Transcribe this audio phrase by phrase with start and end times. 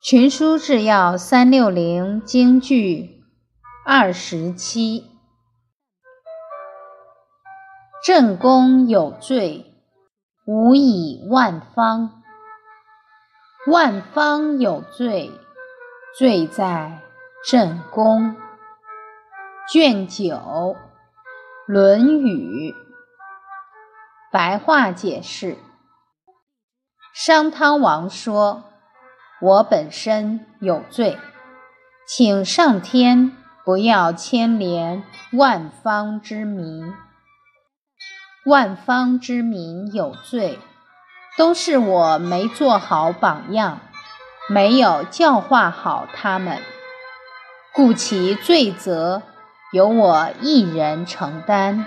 [0.00, 3.24] 群书治要三六零京剧
[3.84, 5.10] 二十七。
[8.04, 9.74] 正宫有罪，
[10.46, 12.22] 无以万方；
[13.68, 15.32] 万方有罪，
[16.16, 17.02] 罪在
[17.44, 18.36] 正宫。
[19.68, 20.36] 卷九
[21.66, 22.70] 《论语》
[24.36, 25.56] 白话解释：
[27.14, 28.64] 商汤王说。
[29.40, 31.18] 我本身有罪，
[32.06, 33.32] 请上天
[33.64, 36.92] 不要牵连万方之民。
[38.44, 40.58] 万方之民有罪，
[41.38, 43.80] 都是我没做好榜样，
[44.50, 46.60] 没有教化好他们，
[47.72, 49.22] 故其罪责
[49.72, 51.86] 由我一人承担。